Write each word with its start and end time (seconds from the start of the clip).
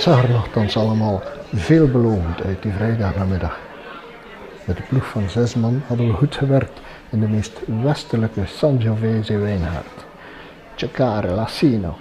Het 0.00 0.08
zag 0.08 0.22
er 0.22 0.30
nogthans 0.30 0.76
allemaal 0.76 1.22
veelbelovend 1.52 2.42
uit 2.42 2.62
die 2.62 2.72
vrijdagnamiddag. 2.72 3.58
Met 4.64 4.76
de 4.76 4.82
ploeg 4.82 5.06
van 5.06 5.28
zes 5.28 5.54
man 5.54 5.82
hadden 5.86 6.06
we 6.06 6.12
goed 6.12 6.34
gewerkt 6.34 6.80
in 7.10 7.20
de 7.20 7.28
meest 7.28 7.60
westelijke 7.82 8.46
Sangiovese 8.46 9.38
wijnhaard. 9.38 10.04
Cecare 10.74 11.30
Lassino, 11.30 11.96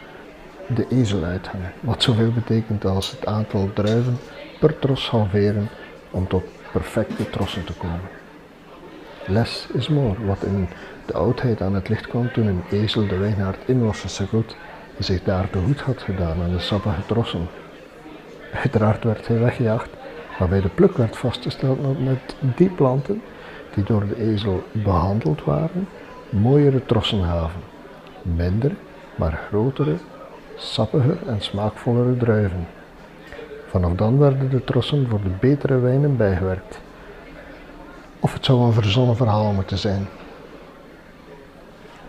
de 0.67 0.85
ezel 0.89 1.23
uithangen, 1.23 1.71
wat 1.79 2.03
zoveel 2.03 2.31
betekent 2.31 2.85
als 2.85 3.11
het 3.11 3.25
aantal 3.25 3.69
druiven 3.73 4.17
per 4.59 4.79
tros 4.79 5.09
halveren 5.09 5.69
om 6.11 6.27
tot 6.27 6.43
perfecte 6.71 7.29
trossen 7.29 7.63
te 7.63 7.73
komen. 7.73 8.09
Less 9.25 9.67
is 9.73 9.87
more, 9.87 10.25
wat 10.25 10.43
in 10.43 10.69
de 11.05 11.13
oudheid 11.13 11.61
aan 11.61 11.75
het 11.75 11.89
licht 11.89 12.07
kwam 12.07 12.31
toen 12.31 12.47
een 12.47 12.63
ezel 12.71 13.07
de 13.07 13.17
wijnhaard 13.17 13.59
in 13.65 13.85
was 13.85 13.99
gesukkeld 13.99 14.55
zich 14.99 15.23
daar 15.23 15.49
te 15.49 15.59
goed 15.65 15.79
had 15.79 16.01
gedaan 16.01 16.41
aan 16.41 16.51
de 16.51 16.59
sappige 16.59 17.05
trossen. 17.05 17.47
Uiteraard 18.53 19.03
werd 19.03 19.27
hij 19.27 19.39
weggejaagd, 19.39 19.89
maar 20.39 20.47
bij 20.47 20.61
de 20.61 20.69
pluk 20.69 20.97
werd 20.97 21.17
vastgesteld 21.17 21.83
dat 21.83 21.99
met 21.99 22.35
die 22.55 22.69
planten, 22.69 23.21
die 23.73 23.83
door 23.83 24.07
de 24.07 24.21
ezel 24.21 24.63
behandeld 24.71 25.43
waren, 25.43 25.87
mooiere 26.29 26.85
trossen 26.85 27.23
gaven. 27.23 27.61
Minder, 28.21 28.71
maar 29.15 29.39
grotere, 29.47 29.95
sappiger 30.55 31.17
en 31.27 31.41
smaakvollere 31.41 32.17
druiven. 32.17 32.67
Vanaf 33.67 33.93
dan 33.93 34.17
werden 34.17 34.49
de 34.49 34.63
trossen 34.63 35.07
voor 35.09 35.21
de 35.21 35.31
betere 35.39 35.79
wijnen 35.79 36.17
bijgewerkt. 36.17 36.79
Of 38.19 38.33
het 38.33 38.45
zou 38.45 38.61
een 38.61 38.73
verzonnen 38.73 39.15
verhaal 39.15 39.51
moeten 39.51 39.77
zijn. 39.77 40.07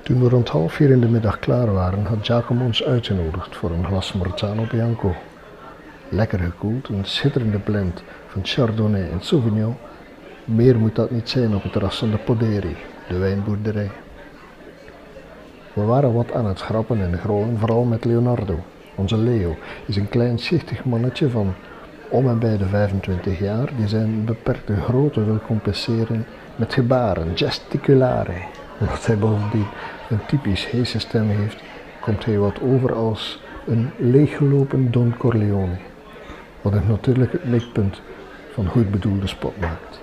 Toen 0.03 0.23
we 0.23 0.29
rond 0.29 0.49
half 0.49 0.73
vier 0.73 0.91
in 0.91 1.01
de 1.01 1.09
middag 1.09 1.39
klaar 1.39 1.73
waren, 1.73 2.07
had 2.07 2.19
Giacomo 2.23 2.65
ons 2.65 2.83
uitgenodigd 2.83 3.57
voor 3.57 3.71
een 3.71 3.87
glas 3.87 4.13
Morzano 4.13 4.65
Bianco. 4.71 5.15
Lekker 6.13 6.39
gekoeld, 6.39 6.89
een 6.89 7.05
schitterende 7.05 7.59
blend 7.59 8.03
van 8.27 8.41
Chardonnay 8.45 9.11
en 9.11 9.21
Sauvignon. 9.21 9.77
Meer 10.45 10.79
moet 10.79 10.95
dat 10.95 11.11
niet 11.11 11.29
zijn 11.29 11.55
op 11.55 11.63
het 11.63 11.73
terras 11.73 11.99
van 11.99 12.11
de 12.11 12.17
Poderi, 12.17 12.77
de 13.09 13.19
wijnboerderij. 13.19 13.91
We 15.73 15.83
waren 15.83 16.13
wat 16.13 16.33
aan 16.33 16.47
het 16.47 16.61
grappen 16.61 17.01
en 17.01 17.19
grollen, 17.19 17.59
vooral 17.59 17.85
met 17.85 18.05
Leonardo. 18.05 18.59
Onze 18.95 19.17
Leo 19.17 19.57
is 19.87 19.97
een 19.97 20.09
klein 20.09 20.39
schichtig 20.39 20.85
mannetje 20.85 21.31
van 21.31 21.55
om 22.09 22.29
en 22.29 22.39
bij 22.39 22.57
de 22.57 22.67
25 22.67 23.39
jaar 23.39 23.71
die 23.77 23.89
zijn 23.89 24.25
beperkte 24.25 24.77
grootte 24.77 25.25
wil 25.25 25.39
compenseren 25.47 26.27
met 26.57 26.75
gebaren, 26.75 27.37
gesticulare. 27.37 28.37
Omdat 28.81 29.07
hij 29.07 29.19
bovendien 29.19 29.67
een 30.09 30.27
typisch 30.27 30.71
heese 30.71 30.99
stem 30.99 31.29
heeft, 31.29 31.63
komt 32.01 32.25
hij 32.25 32.39
wat 32.39 32.61
over 32.61 32.95
als 32.95 33.43
een 33.67 33.91
leeggelopen 33.99 34.91
Don 34.91 35.17
Corleone. 35.17 35.89
Wat 36.63 36.73
hem 36.73 36.87
natuurlijk 36.89 37.33
het 37.33 37.45
lichtpunt 37.45 38.01
van 38.53 38.67
goed 38.67 38.91
bedoelde 38.91 39.27
spot 39.27 39.61
maakt. 39.61 40.01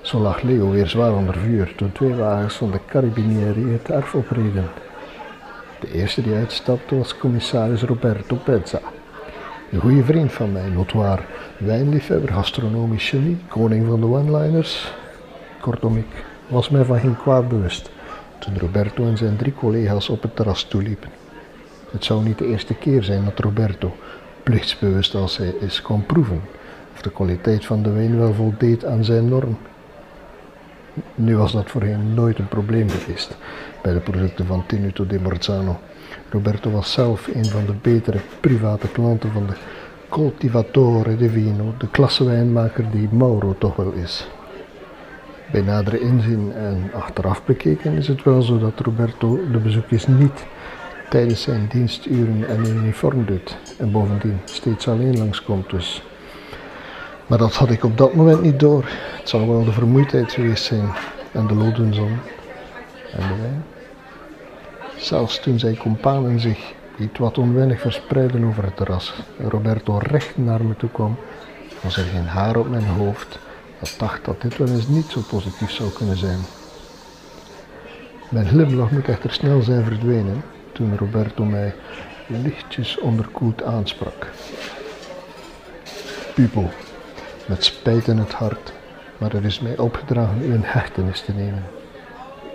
Zo 0.00 0.18
lag 0.18 0.42
Leo 0.42 0.70
weer 0.70 0.86
zwaar 0.86 1.12
onder 1.14 1.36
vuur 1.36 1.74
toen 1.76 1.92
twee 1.92 2.14
wagens 2.14 2.54
van 2.54 2.70
de 2.70 2.80
Carabinieri 2.86 3.72
het 3.72 3.90
erf 3.90 4.14
opreden. 4.14 4.68
De 5.80 5.92
eerste 5.92 6.22
die 6.22 6.34
uitstapte 6.34 6.96
was 6.96 7.18
commissaris 7.18 7.82
Roberto 7.82 8.36
Pezza. 8.36 8.80
Een 9.72 9.80
goede 9.80 10.04
vriend 10.04 10.32
van 10.32 10.52
mij, 10.52 10.68
notoir, 10.68 11.24
wijnliefhebber, 11.58 12.32
gastronomisch 12.32 13.08
genie, 13.08 13.38
koning 13.48 13.86
van 13.86 14.00
de 14.00 14.06
one-liners. 14.06 14.92
Kortom, 15.60 15.96
ik 15.96 16.24
was 16.48 16.68
mij 16.68 16.84
van 16.84 16.98
geen 16.98 17.16
kwaad 17.16 17.48
bewust 17.48 17.90
toen 18.38 18.58
Roberto 18.58 19.04
en 19.04 19.16
zijn 19.16 19.36
drie 19.36 19.54
collega's 19.54 20.08
op 20.08 20.22
het 20.22 20.36
terras 20.36 20.64
toeliepen. 20.64 21.10
Het 21.90 22.04
zou 22.04 22.22
niet 22.24 22.38
de 22.38 22.46
eerste 22.46 22.74
keer 22.74 23.02
zijn 23.02 23.24
dat 23.24 23.38
Roberto, 23.38 23.96
plichtsbewust 24.50 25.14
als 25.14 25.36
hij 25.36 25.54
is, 25.60 25.82
kon 25.82 26.06
proeven 26.06 26.40
of 26.94 27.02
de 27.02 27.10
kwaliteit 27.10 27.64
van 27.64 27.82
de 27.82 27.90
wijn 27.90 28.18
wel 28.18 28.34
voldeed 28.34 28.84
aan 28.84 29.04
zijn 29.04 29.28
norm. 29.28 29.58
Nu 31.14 31.36
was 31.36 31.52
dat 31.52 31.70
voor 31.70 31.82
hem 31.82 32.14
nooit 32.14 32.38
een 32.38 32.48
probleem 32.48 32.88
geweest 32.88 33.36
bij 33.82 33.92
de 33.92 34.00
producten 34.00 34.46
van 34.46 34.66
Tenuto 34.66 35.06
de 35.06 35.20
Morzano. 35.20 35.78
Roberto 36.30 36.70
was 36.70 36.92
zelf 36.92 37.28
een 37.34 37.44
van 37.44 37.66
de 37.66 37.74
betere 37.82 38.18
private 38.40 38.88
klanten 38.88 39.32
van 39.32 39.46
de 39.46 39.52
Coltivatore 40.08 41.16
de 41.16 41.30
Vino, 41.30 41.74
de 41.78 41.88
klassewijnmaker 41.88 42.90
die 42.90 43.08
Mauro 43.10 43.54
toch 43.58 43.76
wel 43.76 43.92
is. 43.92 44.28
Bij 45.52 45.62
nadere 45.62 46.00
inzien 46.00 46.52
en 46.52 46.90
achteraf 46.94 47.44
bekeken 47.44 47.92
is 47.92 48.08
het 48.08 48.22
wel 48.22 48.42
zo 48.42 48.58
dat 48.58 48.80
Roberto 48.80 49.40
de 49.52 49.58
bezoekjes 49.58 50.06
niet 50.06 50.44
tijdens 51.08 51.42
zijn 51.42 51.66
diensturen 51.68 52.48
en 52.48 52.64
in 52.64 52.76
uniform 52.76 53.24
doet 53.24 53.56
en 53.78 53.90
bovendien 53.90 54.40
steeds 54.44 54.88
alleen 54.88 55.18
langskomt 55.18 55.70
dus. 55.70 56.02
Maar 57.26 57.38
dat 57.38 57.54
had 57.54 57.70
ik 57.70 57.84
op 57.84 57.98
dat 57.98 58.14
moment 58.14 58.42
niet 58.42 58.60
door. 58.60 58.84
Het 59.18 59.28
zal 59.28 59.48
wel 59.48 59.64
de 59.64 59.72
vermoeidheid 59.72 60.32
geweest 60.32 60.64
zijn 60.64 60.90
en 61.32 61.46
de 61.46 61.54
lodenzon 61.54 62.18
en 63.12 63.28
de 63.28 63.36
wijn. 63.40 63.64
Zelfs 64.96 65.40
toen 65.40 65.58
zijn 65.58 65.76
companen 65.76 66.40
zich 66.40 66.72
iets 66.98 67.18
wat 67.18 67.38
onwennig 67.38 67.80
verspreidden 67.80 68.44
over 68.44 68.64
het 68.64 68.76
terras 68.76 69.14
en 69.38 69.50
Roberto 69.50 69.98
recht 69.98 70.36
naar 70.36 70.64
me 70.64 70.76
toe 70.76 70.90
kwam, 70.90 71.16
was 71.82 71.96
er 71.96 72.04
geen 72.04 72.26
haar 72.26 72.56
op 72.56 72.68
mijn 72.68 72.86
hoofd 72.86 73.38
dat 73.78 73.94
dacht 73.98 74.24
dat 74.24 74.42
dit 74.42 74.56
wel 74.56 74.68
eens 74.68 74.88
niet 74.88 75.06
zo 75.06 75.20
positief 75.28 75.70
zou 75.70 75.90
kunnen 75.90 76.16
zijn. 76.16 76.38
Mijn 78.28 78.46
glimlach 78.46 78.90
moet 78.90 79.08
echter 79.08 79.32
snel 79.32 79.62
zijn 79.62 79.84
verdwenen 79.84 80.42
toen 80.76 80.96
Roberto 80.96 81.44
mij 81.44 81.74
lichtjes 82.26 82.98
onderkoeld 82.98 83.62
aansprak. 83.62 84.26
Pupo, 86.34 86.70
met 87.46 87.64
spijt 87.64 88.08
in 88.08 88.18
het 88.18 88.32
hart, 88.32 88.72
maar 89.18 89.34
er 89.34 89.44
is 89.44 89.60
mij 89.60 89.78
opgedragen 89.78 90.42
u 90.42 90.54
een 90.54 90.64
hechtenis 90.64 91.20
te 91.20 91.32
nemen. 91.32 91.64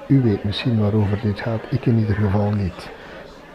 U 0.07 0.21
weet 0.21 0.43
misschien 0.43 0.79
waarover 0.79 1.19
dit 1.21 1.39
gaat, 1.39 1.61
ik 1.69 1.85
in 1.85 1.97
ieder 1.97 2.15
geval 2.15 2.51
niet. 2.51 2.89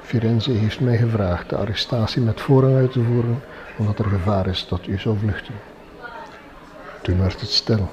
Firenze 0.00 0.50
heeft 0.50 0.81
mij 0.81 0.97
gevraagd 0.97 1.50
de 1.50 1.56
arrestatie 1.56 2.22
met 2.22 2.41
voorrang 2.41 2.76
uit 2.76 2.93
te 2.93 3.03
voeren, 3.03 3.43
omdat 3.76 3.99
er 3.99 4.05
gevaar 4.05 4.47
is 4.47 4.66
dat 4.69 4.87
u 4.87 4.99
zou 4.99 5.19
vluchten. 5.19 5.55
Toen 7.03 7.19
werd 7.19 7.41
het 7.41 7.50
stil, 7.50 7.88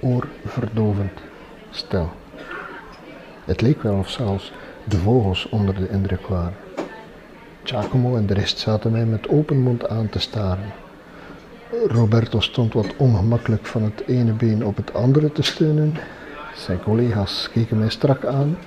oorverdovend 0.00 1.20
stil. 1.70 2.12
Het 3.44 3.60
leek 3.60 3.82
wel 3.82 3.98
of 3.98 4.10
zelfs 4.10 4.52
de 4.90 4.98
vogels 4.98 5.48
onder 5.48 5.74
de 5.74 5.88
indruk 5.88 6.26
waren. 6.26 6.54
Giacomo 7.62 8.16
en 8.16 8.26
de 8.26 8.34
rest 8.34 8.58
zaten 8.58 8.92
mij 8.92 9.04
met 9.04 9.28
open 9.28 9.60
mond 9.60 9.88
aan 9.88 10.08
te 10.08 10.18
staren. 10.18 10.72
Roberto 11.88 12.40
stond 12.40 12.72
wat 12.72 12.96
ongemakkelijk 12.96 13.66
van 13.66 13.82
het 13.82 14.02
ene 14.06 14.32
been 14.32 14.64
op 14.64 14.76
het 14.76 14.94
andere 14.94 15.32
te 15.32 15.42
steunen. 15.42 15.94
Zijn 16.54 16.82
collega's 16.82 17.48
keken 17.52 17.78
mij 17.78 17.88
strak 17.88 18.24
aan. 18.24 18.58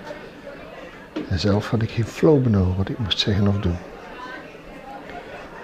En 1.30 1.40
zelf 1.40 1.70
had 1.70 1.82
ik 1.82 1.92
geen 1.92 2.06
flauw 2.06 2.40
benauw 2.42 2.74
wat 2.78 2.90
ik 2.90 3.00
moest 3.00 3.20
zeggen 3.20 3.48
of 3.48 3.60
doen. 3.60 3.78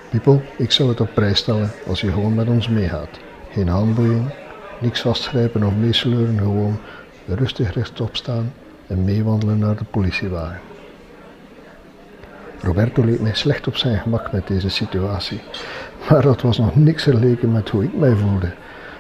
People, 0.10 0.42
ik 0.58 0.72
zou 0.72 0.90
het 0.90 1.02
op 1.02 1.10
prijs 1.14 1.40
stellen 1.40 1.72
als 1.88 2.02
je 2.02 2.12
gewoon 2.12 2.36
met 2.36 2.48
ons 2.48 2.68
meegaat. 2.68 3.20
Geen 3.52 3.68
handboeien, 3.68 4.32
niks 4.80 5.02
vastgrijpen 5.02 5.64
of 5.64 5.74
meesleuren, 5.76 6.38
gewoon 6.38 6.80
rustig 7.28 7.74
rechtop 7.74 8.16
staan 8.16 8.54
en 8.90 9.04
meewandelen 9.04 9.60
naar 9.60 9.76
de 9.76 9.84
politiewagen. 9.84 10.60
Roberto 12.62 13.04
leek 13.04 13.20
mij 13.20 13.36
slecht 13.36 13.68
op 13.68 13.76
zijn 13.76 14.00
gemak 14.00 14.32
met 14.32 14.48
deze 14.48 14.70
situatie, 14.70 15.42
maar 16.10 16.22
dat 16.22 16.42
was 16.42 16.58
nog 16.58 16.76
niks 16.76 17.04
vergeleken 17.04 17.52
met 17.52 17.70
hoe 17.70 17.84
ik 17.84 17.98
mij 17.98 18.16
voelde. 18.16 18.52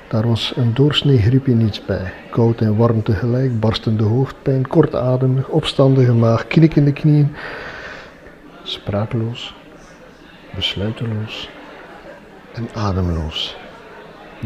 Daar 0.08 0.28
was 0.28 0.54
een 0.56 0.74
doorsnee 0.74 1.18
griepje 1.18 1.54
niets 1.54 1.86
bij. 1.86 2.14
Koud 2.30 2.62
en 2.62 2.78
warm 2.78 3.04
tegelijk, 3.04 3.60
barstende 3.60 4.04
hoofdpijn, 4.04 4.68
kortademig, 4.68 5.48
opstandige 5.48 6.14
maag, 6.14 6.48
knikkende 6.48 6.94
knieën. 6.94 7.36
Sprakeloos, 8.64 9.56
besluiteloos 10.56 11.50
en 12.54 12.68
ademloos. 12.74 13.58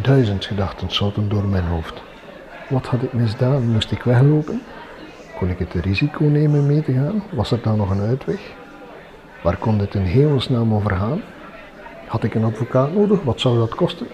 Duizend 0.02 0.46
gedachten 0.46 0.90
schoten 0.90 1.30
door 1.30 1.46
mijn 1.46 1.64
hoofd. 1.64 2.02
Wat 2.70 2.86
had 2.86 3.04
ik 3.04 3.14
misdaan? 3.14 3.72
Moest 3.72 3.92
ik 3.92 4.04
weglopen? 4.04 4.62
Kon 5.44 5.52
ik 5.52 5.60
het 5.60 5.86
risico 5.86 6.24
nemen 6.24 6.66
mee 6.66 6.82
te 6.82 6.94
gaan? 6.94 7.24
Was 7.32 7.52
er 7.52 7.62
dan 7.62 7.78
nog 7.78 7.90
een 7.90 8.02
uitweg? 8.02 8.40
Waar 9.42 9.58
kon 9.58 9.78
dit 9.78 9.96
in 9.96 10.02
hemelsnaam 10.02 10.74
over 10.74 10.92
gaan? 10.92 11.22
Had 12.08 12.24
ik 12.24 12.36
een 12.36 12.44
advocaat 12.44 12.94
nodig? 12.94 13.24
Wat 13.24 13.40
zou 13.40 13.58
dat 13.58 13.76
kosten? 13.76 14.08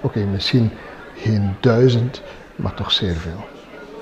Oké, 0.00 0.24
misschien 0.24 0.70
geen 1.16 1.56
duizend, 1.60 2.22
maar 2.56 2.74
toch 2.74 2.92
zeer 2.92 3.14
veel. 3.14 3.44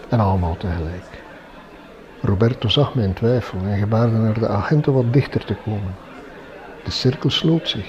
En 0.08 0.20
allemaal 0.20 0.56
tegelijk. 0.56 1.22
Roberto 2.20 2.68
zag 2.68 2.94
mijn 2.94 3.12
twijfel 3.12 3.58
en 3.64 3.78
gebaarde 3.78 4.16
naar 4.16 4.38
de 4.38 4.48
agenten 4.48 4.92
wat 4.92 5.12
dichter 5.12 5.44
te 5.44 5.54
komen. 5.54 5.94
De 6.84 6.90
cirkel 6.90 7.30
sloot 7.30 7.68
zich. 7.68 7.86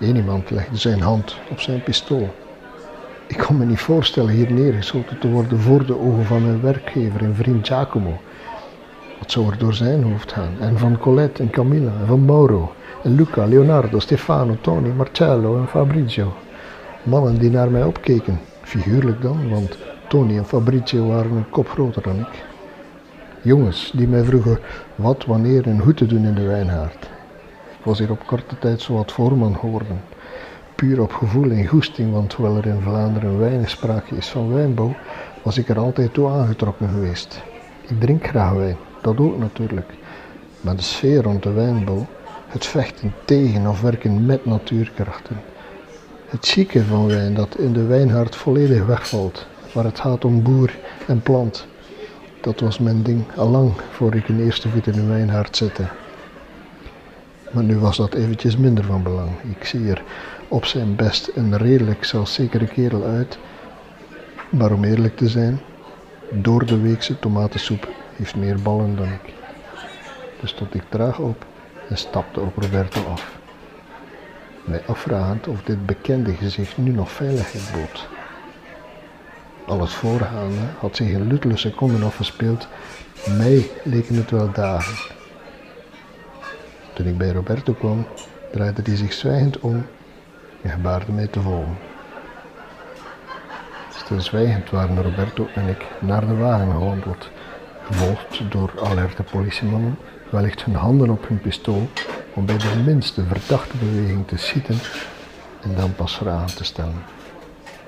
Eén 0.00 0.16
iemand 0.16 0.50
legde 0.50 0.76
zijn 0.76 1.00
hand 1.00 1.36
op 1.50 1.60
zijn 1.60 1.82
pistool. 1.82 2.34
Ik 3.30 3.38
kon 3.38 3.56
me 3.56 3.64
niet 3.64 3.80
voorstellen 3.80 4.30
hier 4.30 4.52
neergeschoten 4.52 5.18
te 5.18 5.28
worden 5.28 5.60
voor 5.60 5.86
de 5.86 5.98
ogen 5.98 6.24
van 6.24 6.42
mijn 6.42 6.60
werkgever 6.60 7.22
en 7.22 7.34
vriend 7.34 7.66
Giacomo. 7.66 8.20
Wat 9.18 9.30
zou 9.30 9.50
er 9.50 9.58
door 9.58 9.74
zijn 9.74 10.02
hoofd 10.02 10.32
gaan? 10.32 10.52
En 10.60 10.78
van 10.78 10.98
Colette 10.98 11.42
en 11.42 11.50
Camilla 11.50 11.92
en 12.00 12.06
van 12.06 12.24
Mauro 12.24 12.72
En 13.02 13.14
Luca, 13.14 13.44
Leonardo, 13.44 13.98
Stefano, 13.98 14.56
Tony, 14.60 14.88
Marcello 14.88 15.56
en 15.56 15.68
Fabrizio. 15.68 16.32
Mannen 17.02 17.38
die 17.38 17.50
naar 17.50 17.70
mij 17.70 17.84
opkeken. 17.84 18.40
Figuurlijk 18.62 19.22
dan, 19.22 19.48
want 19.48 19.78
Tony 20.08 20.36
en 20.36 20.46
Fabrizio 20.46 21.06
waren 21.06 21.32
een 21.32 21.50
kop 21.50 21.68
groter 21.68 22.02
dan 22.02 22.18
ik. 22.18 22.44
Jongens 23.42 23.92
die 23.94 24.08
mij 24.08 24.24
vroegen 24.24 24.58
wat, 24.94 25.24
wanneer 25.24 25.66
en 25.66 25.78
hoe 25.78 25.94
te 25.94 26.06
doen 26.06 26.24
in 26.24 26.34
de 26.34 26.46
wijnhaard. 26.46 27.08
Ik 27.78 27.84
was 27.84 27.98
hier 27.98 28.10
op 28.10 28.26
korte 28.26 28.58
tijd 28.58 28.80
zo 28.80 28.94
wat 28.94 29.12
voorman 29.12 29.56
geworden. 29.56 30.00
Puur 30.80 31.00
op 31.00 31.12
gevoel 31.12 31.50
en 31.50 31.66
goesting, 31.66 32.12
want 32.12 32.32
hoewel 32.32 32.56
er 32.56 32.66
in 32.66 32.80
Vlaanderen 32.80 33.38
weinig 33.38 33.70
sprake 33.70 34.16
is 34.16 34.28
van 34.28 34.52
wijnbouw, 34.52 34.94
was 35.42 35.58
ik 35.58 35.68
er 35.68 35.78
altijd 35.78 36.14
toe 36.14 36.28
aangetrokken 36.28 36.88
geweest. 36.88 37.42
Ik 37.88 38.00
drink 38.00 38.26
graag 38.26 38.52
wijn, 38.52 38.76
dat 39.02 39.18
ook 39.18 39.38
natuurlijk. 39.38 39.92
Maar 40.60 40.76
de 40.76 40.82
sfeer 40.82 41.22
rond 41.22 41.42
de 41.42 41.52
wijnbouw, 41.52 42.06
het 42.46 42.66
vechten 42.66 43.12
tegen 43.24 43.66
of 43.66 43.80
werken 43.80 44.26
met 44.26 44.44
natuurkrachten, 44.44 45.36
het 46.28 46.46
chique 46.46 46.84
van 46.84 47.06
wijn 47.06 47.34
dat 47.34 47.58
in 47.58 47.72
de 47.72 47.84
wijnhaard 47.84 48.36
volledig 48.36 48.86
wegvalt, 48.86 49.46
waar 49.72 49.84
het 49.84 50.00
gaat 50.00 50.24
om 50.24 50.42
boer 50.42 50.78
en 51.06 51.20
plant, 51.20 51.66
dat 52.40 52.60
was 52.60 52.78
mijn 52.78 53.02
ding 53.02 53.24
allang 53.36 53.72
voor 53.90 54.14
ik 54.14 54.28
een 54.28 54.44
eerste 54.44 54.68
voet 54.68 54.86
in 54.86 54.92
de 54.92 55.06
wijnhaard 55.06 55.56
zette. 55.56 55.84
Maar 57.50 57.64
nu 57.64 57.78
was 57.78 57.96
dat 57.96 58.14
eventjes 58.14 58.56
minder 58.56 58.84
van 58.84 59.02
belang. 59.02 59.30
Ik 59.58 59.64
zie 59.64 59.90
er 59.90 60.02
op 60.50 60.64
zijn 60.64 60.96
best 60.96 61.30
een 61.34 61.56
redelijk 61.56 62.04
zelfzekere 62.04 62.66
kerel 62.66 63.04
uit. 63.04 63.38
Maar 64.48 64.72
om 64.72 64.84
eerlijk 64.84 65.16
te 65.16 65.28
zijn, 65.28 65.60
door 66.30 66.66
de 66.66 66.80
weekse 66.80 67.18
tomatensoep 67.18 67.88
heeft 68.16 68.36
meer 68.36 68.62
ballen 68.62 68.96
dan 68.96 69.06
ik. 69.06 69.32
Dus 70.40 70.50
stond 70.50 70.74
ik 70.74 70.82
traag 70.88 71.18
op 71.18 71.46
en 71.88 71.98
stapte 71.98 72.40
op 72.40 72.56
Roberto 72.56 73.04
af. 73.04 73.38
Mij 74.64 74.82
afvragend 74.86 75.48
of 75.48 75.62
dit 75.62 75.86
bekende 75.86 76.34
gezicht 76.34 76.76
nu 76.76 76.90
nog 76.90 77.10
veiligheid 77.10 77.72
bood. 77.72 78.08
Al 79.66 79.80
het 79.80 79.92
voorgaande 79.92 80.60
had 80.78 80.96
zich 80.96 81.08
in 81.08 81.26
luttele 81.26 81.56
seconden 81.56 82.02
afgespeeld. 82.02 82.68
Mij 83.36 83.70
leken 83.84 84.14
het 84.14 84.30
wel 84.30 84.52
dagen. 84.52 85.14
Toen 86.92 87.06
ik 87.06 87.18
bij 87.18 87.32
Roberto 87.32 87.72
kwam, 87.72 88.06
draaide 88.52 88.82
hij 88.84 88.96
zich 88.96 89.12
zwijgend 89.12 89.58
om 89.60 89.86
en 90.62 90.70
gebaarde 90.70 91.12
mij 91.12 91.26
te 91.26 91.40
volgen. 91.40 91.78
Stilzwijgend 94.04 94.70
waren 94.70 95.02
Roberto 95.02 95.46
en 95.54 95.68
ik 95.68 95.86
naar 96.00 96.26
de 96.26 96.36
wagen 96.36 96.70
gewandeld, 96.70 97.30
gevolgd 97.84 98.42
door 98.50 98.72
alerte 98.84 99.22
politiemannen, 99.22 99.98
wellicht 100.30 100.64
hun 100.64 100.74
handen 100.74 101.10
op 101.10 101.28
hun 101.28 101.40
pistool, 101.40 101.88
om 102.34 102.46
bij 102.46 102.58
de 102.58 102.82
minste 102.84 103.24
verdachte 103.24 103.76
beweging 103.76 104.26
te 104.26 104.36
schieten 104.36 104.78
en 105.60 105.74
dan 105.74 105.94
pas 105.94 106.16
vragen 106.16 106.56
te 106.56 106.64
stellen. 106.64 107.02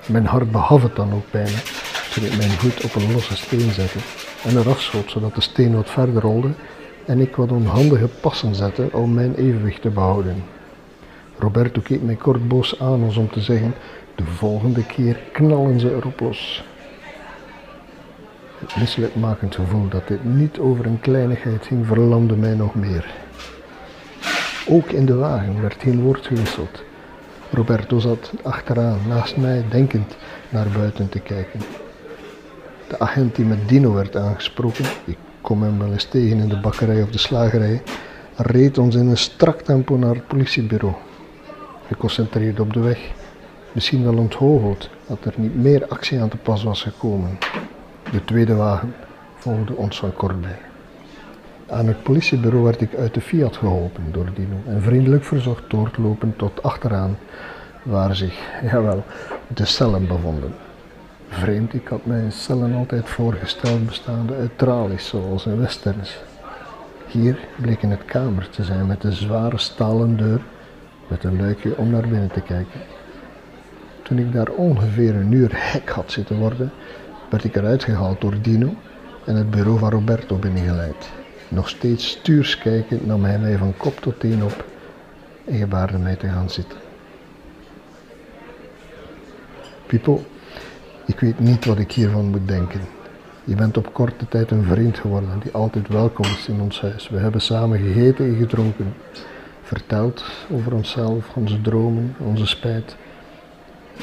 Mijn 0.05 0.25
hart 0.25 0.51
behaf 0.51 0.83
het 0.83 0.95
dan 0.95 1.13
ook 1.13 1.31
bijna, 1.31 1.57
toen 2.13 2.25
ik 2.25 2.37
mijn 2.37 2.49
voet 2.49 2.83
op 2.83 2.95
een 2.95 3.11
losse 3.11 3.35
steen 3.35 3.71
zette 3.71 3.99
en 4.43 4.57
eraf 4.57 4.81
schoot 4.81 5.11
zodat 5.11 5.35
de 5.35 5.41
steen 5.41 5.75
wat 5.75 5.89
verder 5.89 6.21
rolde 6.21 6.51
en 7.05 7.19
ik 7.19 7.35
wat 7.35 7.51
onhandige 7.51 8.07
passen 8.07 8.55
zette 8.55 8.89
om 8.91 9.13
mijn 9.13 9.35
evenwicht 9.35 9.81
te 9.81 9.89
behouden. 9.89 10.43
Roberto 11.43 11.81
keek 11.81 12.01
mij 12.01 12.15
kort 12.15 12.47
boos 12.47 12.79
aan 12.79 13.03
als 13.03 13.17
om 13.17 13.29
te 13.29 13.41
zeggen: 13.41 13.73
De 14.15 14.23
volgende 14.23 14.85
keer 14.85 15.19
knallen 15.31 15.79
ze 15.79 15.95
erop 15.95 16.19
los. 16.19 16.63
Het 18.59 18.75
misselijkmakend 18.75 19.55
gevoel 19.55 19.87
dat 19.89 20.07
dit 20.07 20.23
niet 20.23 20.59
over 20.59 20.85
een 20.85 20.99
kleinigheid 20.99 21.65
ging, 21.65 21.85
verlamde 21.85 22.35
mij 22.35 22.53
nog 22.53 22.75
meer. 22.75 23.05
Ook 24.67 24.89
in 24.89 25.05
de 25.05 25.15
wagen 25.15 25.61
werd 25.61 25.75
geen 25.81 26.01
woord 26.01 26.27
gewisseld. 26.27 26.83
Roberto 27.51 27.99
zat 27.99 28.31
achteraan, 28.43 28.99
naast 29.07 29.37
mij, 29.37 29.65
denkend 29.69 30.15
naar 30.49 30.67
buiten 30.77 31.09
te 31.09 31.19
kijken. 31.19 31.59
De 32.87 32.99
agent 32.99 33.35
die 33.35 33.45
met 33.45 33.69
Dino 33.69 33.93
werd 33.93 34.15
aangesproken, 34.15 34.85
ik 35.05 35.17
kom 35.41 35.63
hem 35.63 35.79
wel 35.79 35.91
eens 35.91 36.05
tegen 36.05 36.37
in 36.39 36.49
de 36.49 36.59
bakkerij 36.59 37.01
of 37.01 37.09
de 37.09 37.17
slagerij, 37.17 37.81
reed 38.35 38.77
ons 38.77 38.95
in 38.95 39.07
een 39.07 39.17
strak 39.17 39.61
tempo 39.61 39.95
naar 39.95 40.15
het 40.15 40.27
politiebureau. 40.27 40.95
Geconcentreerd 41.93 42.59
op 42.59 42.73
de 42.73 42.79
weg, 42.79 43.11
misschien 43.71 44.03
wel 44.03 44.17
onthoogeld 44.17 44.89
dat 45.07 45.25
er 45.25 45.33
niet 45.35 45.55
meer 45.55 45.87
actie 45.87 46.21
aan 46.21 46.29
te 46.29 46.37
pas 46.37 46.63
was 46.63 46.83
gekomen. 46.83 47.37
De 48.11 48.25
tweede 48.25 48.55
wagen 48.55 48.95
volgde 49.35 49.75
ons 49.75 49.99
van 49.99 50.13
kort 50.13 50.41
bij. 50.41 50.59
Aan 51.69 51.87
het 51.87 52.03
politiebureau 52.03 52.63
werd 52.63 52.81
ik 52.81 52.95
uit 52.95 53.13
de 53.13 53.21
Fiat 53.21 53.57
geholpen 53.57 54.03
door 54.11 54.29
Dino 54.33 54.55
en 54.67 54.81
vriendelijk 54.81 55.23
verzocht 55.23 55.69
door 55.69 55.91
te 55.91 56.01
lopen 56.01 56.35
tot 56.35 56.63
achteraan, 56.63 57.17
waar 57.83 58.15
zich, 58.15 58.39
jawel, 58.71 59.03
de 59.47 59.65
cellen 59.65 60.07
bevonden. 60.07 60.55
Vreemd, 61.29 61.73
ik 61.73 61.87
had 61.87 62.05
mij 62.05 62.29
cellen 62.29 62.73
altijd 62.75 63.09
voorgesteld 63.09 63.85
bestaande 63.85 64.35
uit 64.35 64.57
tralies, 64.57 65.07
zoals 65.07 65.45
in 65.45 65.59
westerns. 65.59 66.17
Hier 67.07 67.37
bleek 67.61 67.81
in 67.81 67.91
het 67.91 68.05
kamer 68.05 68.49
te 68.49 68.63
zijn 68.63 68.85
met 68.87 69.03
een 69.03 69.13
zware 69.13 69.57
stalen 69.57 70.17
deur 70.17 70.41
met 71.07 71.23
een 71.23 71.41
luikje 71.41 71.77
om 71.77 71.89
naar 71.89 72.07
binnen 72.07 72.31
te 72.31 72.41
kijken. 72.41 72.79
Toen 74.01 74.17
ik 74.17 74.31
daar 74.31 74.49
ongeveer 74.49 75.15
een 75.15 75.31
uur 75.31 75.49
hek 75.53 75.89
had 75.89 76.11
zitten 76.11 76.37
worden, 76.37 76.71
werd 77.29 77.43
ik 77.43 77.55
eruit 77.55 77.83
gehaald 77.83 78.21
door 78.21 78.41
Dino 78.41 78.73
en 79.25 79.35
het 79.35 79.49
bureau 79.49 79.79
van 79.79 79.89
Roberto 79.89 80.35
binnengeleid. 80.35 81.09
Nog 81.47 81.69
steeds 81.69 82.07
stuurs 82.09 82.57
kijkend 82.57 83.05
nam 83.05 83.23
hij 83.23 83.39
mij 83.39 83.57
van 83.57 83.73
kop 83.77 83.99
tot 83.99 84.19
teen 84.19 84.43
op 84.43 84.65
en 85.45 85.57
gebaarde 85.57 85.97
mij 85.97 86.15
te 86.15 86.27
gaan 86.27 86.49
zitten. 86.49 86.77
Pipo, 89.85 90.23
ik 91.05 91.19
weet 91.19 91.39
niet 91.39 91.65
wat 91.65 91.79
ik 91.79 91.91
hiervan 91.91 92.25
moet 92.25 92.47
denken. 92.47 92.81
Je 93.43 93.55
bent 93.55 93.77
op 93.77 93.93
korte 93.93 94.27
tijd 94.27 94.51
een 94.51 94.63
vriend 94.63 94.97
geworden 94.97 95.39
die 95.39 95.51
altijd 95.51 95.87
welkom 95.87 96.25
is 96.25 96.47
in 96.47 96.61
ons 96.61 96.81
huis. 96.81 97.09
We 97.09 97.17
hebben 97.17 97.41
samen 97.41 97.79
gegeten 97.79 98.25
en 98.25 98.35
gedronken, 98.35 98.93
verteld 99.63 100.23
over 100.51 100.73
onszelf, 100.73 101.35
onze 101.35 101.61
dromen, 101.61 102.15
onze 102.17 102.45
spijt. 102.45 102.95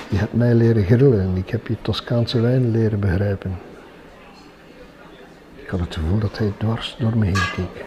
Je 0.09 0.17
hebt 0.17 0.33
mij 0.33 0.55
leren 0.55 0.85
grillen 0.85 1.21
en 1.21 1.37
ik 1.37 1.51
heb 1.51 1.67
je 1.67 1.77
Toscaanse 1.83 2.41
wijn 2.41 2.71
leren 2.71 3.01
begrijpen. 3.01 3.59
Ik 5.55 5.69
had 5.69 5.81
het 5.81 5.95
gevoel 5.95 6.19
dat 6.19 6.39
hij 6.39 6.53
dwars 6.59 6.97
door 6.99 7.17
me 7.17 7.25
heen 7.25 7.51
keek. 7.55 7.85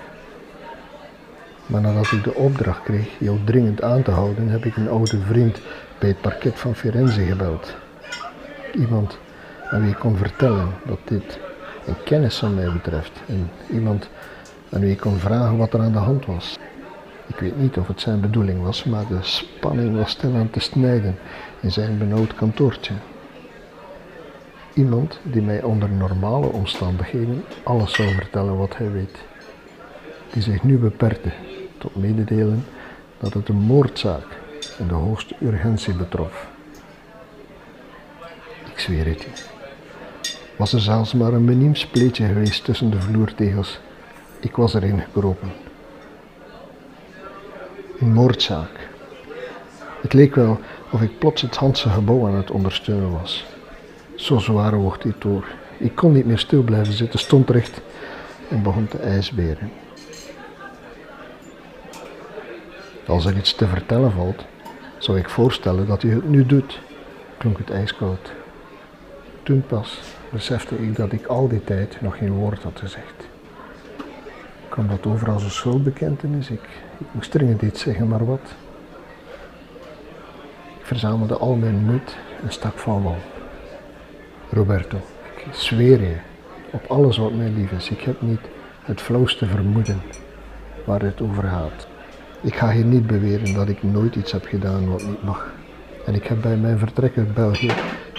Maar 1.66 1.82
nadat 1.82 2.12
ik 2.12 2.24
de 2.24 2.34
opdracht 2.34 2.84
kreeg 2.84 3.08
jou 3.20 3.40
dringend 3.44 3.82
aan 3.82 4.02
te 4.02 4.12
houden, 4.12 4.50
heb 4.50 4.66
ik 4.66 4.76
een 4.76 4.90
oude 4.90 5.20
vriend 5.20 5.62
bij 6.00 6.10
het 6.10 6.22
parket 6.22 6.60
van 6.60 6.76
Firenze 6.76 7.22
gebeld. 7.22 7.76
Iemand 8.74 9.18
aan 9.70 9.82
wie 9.82 9.92
ik 9.92 10.00
kon 10.00 10.18
vertellen 10.18 10.70
dat 10.86 11.00
dit 11.04 11.40
een 11.86 12.04
kennis 12.04 12.38
van 12.38 12.56
mij 12.56 12.72
betreft. 12.72 13.12
En 13.28 13.52
iemand 13.72 14.10
aan 14.70 14.80
wie 14.80 14.92
ik 14.92 15.00
kon 15.00 15.18
vragen 15.18 15.58
wat 15.58 15.74
er 15.74 15.80
aan 15.80 15.92
de 15.92 15.98
hand 15.98 16.26
was. 16.26 16.58
Ik 17.34 17.40
weet 17.40 17.58
niet 17.58 17.78
of 17.78 17.88
het 17.88 18.02
zijn 18.02 18.20
bedoeling 18.20 18.64
was, 18.64 18.84
maar 18.84 19.08
de 19.08 19.18
spanning 19.22 19.96
was 19.96 20.12
stilaan 20.12 20.50
te 20.50 20.60
snijden 20.60 21.18
in 21.62 21.72
zijn 21.72 21.98
benauwd 21.98 22.34
kantoortje. 22.34 22.94
Iemand 24.74 25.20
die 25.24 25.42
mij 25.42 25.64
onder 25.64 25.90
normale 25.90 26.48
omstandigheden 26.48 27.44
alles 27.64 27.94
zou 27.94 28.10
vertellen 28.10 28.58
wat 28.58 28.78
hij 28.78 28.92
weet. 28.92 29.18
Die 30.32 30.42
zich 30.42 30.64
nu 30.64 30.78
beperkte 30.78 31.32
tot 31.78 31.96
mededelen 31.96 32.66
dat 33.18 33.34
het 33.34 33.50
een 33.50 33.56
moordzaak 33.56 34.26
en 34.80 34.88
de 34.88 34.94
hoogste 34.94 35.36
urgentie 35.42 35.94
betrof. 35.96 36.48
Ik 38.72 38.80
zweer 38.80 39.06
het 39.06 39.22
je. 39.22 39.30
Was 40.56 40.74
er 40.74 40.82
zelfs 40.82 41.14
maar 41.14 41.34
een 41.34 41.46
miniem 41.46 41.76
spleetje 41.76 42.26
geweest 42.26 42.64
tussen 42.64 42.92
de 42.92 43.02
vloertegels, 43.02 43.80
ik 44.40 44.56
was 44.56 44.74
erin 44.74 45.00
gekropen. 45.00 45.52
Een 48.04 48.14
moordzaak. 48.14 48.90
Het 50.02 50.14
leek 50.14 50.36
wel 50.36 50.60
of 50.92 51.02
ik 51.02 51.20
plots 51.20 51.42
het 51.42 51.56
Handse 51.56 51.90
gebouw 51.90 52.28
aan 52.28 52.36
het 52.36 52.52
ondersteunen 52.52 53.12
was. 53.12 53.46
Zo 54.16 54.38
zwaar 54.38 54.76
woog 54.76 54.98
dit 54.98 55.22
door. 55.22 55.46
Ik 55.78 55.96
kon 55.96 56.12
niet 56.12 56.26
meer 56.26 56.38
stil 56.38 56.62
blijven 56.62 56.94
zitten, 56.94 57.20
stond 57.20 57.50
recht 57.50 57.82
en 58.50 58.64
begon 58.64 58.88
te 58.88 58.98
ijsberen. 58.98 59.72
Als 63.08 63.26
er 63.26 63.38
iets 63.38 63.56
te 63.56 63.68
vertellen 63.68 64.12
valt, 64.12 64.46
zou 64.98 65.18
ik 65.18 65.30
voorstellen 65.30 65.88
dat 65.88 66.04
u 66.04 66.14
het 66.14 66.30
nu 66.30 66.46
doet, 66.46 66.80
klonk 67.38 67.58
het 67.58 67.70
ijskoud. 67.70 68.32
Toen 69.44 69.64
pas 69.68 70.00
besefte 70.32 70.76
ik 70.76 70.96
dat 70.96 71.12
ik 71.12 71.26
al 71.26 71.48
die 71.48 71.64
tijd 71.64 72.02
nog 72.02 72.18
geen 72.18 72.34
woord 72.34 72.64
had 72.64 72.80
gezegd. 72.80 73.28
Kwam 74.70 74.88
dat 74.88 75.06
over 75.06 75.32
als 75.32 75.44
een 75.44 75.52
schuldbekentenis? 75.52 76.50
Ik, 76.50 76.70
ik 77.04 77.14
moest 77.14 77.32
dringend 77.32 77.62
iets 77.62 77.82
zeggen, 77.82 78.08
maar 78.08 78.26
wat? 78.26 78.56
Ik 80.80 80.86
verzamelde 80.86 81.38
al 81.38 81.56
mijn 81.56 81.86
moed 81.86 82.18
en 82.44 82.52
stak 82.52 82.78
van 82.78 83.04
wal. 83.04 83.18
Roberto, 84.50 84.98
ik 85.46 85.54
zweer 85.54 86.02
je 86.02 86.16
op 86.72 86.86
alles 86.88 87.18
wat 87.18 87.34
mij 87.34 87.50
lief 87.50 87.72
is. 87.72 87.90
Ik 87.90 88.02
heb 88.02 88.22
niet 88.22 88.40
het 88.82 89.02
flauwste 89.02 89.46
vermoeden 89.46 90.02
waar 90.86 91.02
het 91.02 91.22
over 91.22 91.44
gaat. 91.44 91.88
Ik 92.42 92.56
ga 92.56 92.72
hier 92.72 92.86
niet 92.86 93.08
beweren 93.08 93.54
dat 93.54 93.70
ik 93.70 93.84
nooit 93.84 94.16
iets 94.16 94.32
heb 94.32 94.46
gedaan 94.46 94.90
wat 94.90 95.04
niet 95.04 95.24
mag. 95.24 95.54
En 96.06 96.16
ik 96.16 96.24
heb 96.24 96.42
bij 96.42 96.58
mijn 96.58 96.78
vertrek 96.78 97.18
uit 97.18 97.34
België 97.34 97.72